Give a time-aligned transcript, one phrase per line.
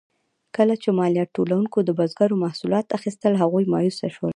[0.55, 4.29] کله چې مالیات ټولونکو د بزګرو محصولات اخیستل، هغوی مایوسه شول.